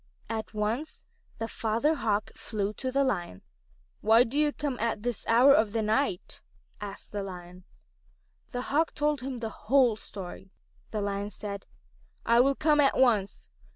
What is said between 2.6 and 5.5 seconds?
to the Lion. "Why do you come at this